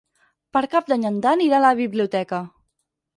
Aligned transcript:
Per 0.55 0.61
Cap 0.71 0.87
d'Any 0.91 1.05
en 1.09 1.19
Dan 1.25 1.43
irà 1.47 1.57
a 1.59 1.65
la 1.65 1.73
biblioteca. 1.81 2.41